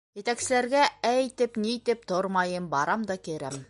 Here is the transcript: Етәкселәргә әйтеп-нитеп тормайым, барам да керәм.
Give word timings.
Етәкселәргә 0.19 0.85
әйтеп-нитеп 1.11 2.09
тормайым, 2.13 2.75
барам 2.77 3.11
да 3.13 3.23
керәм. 3.29 3.59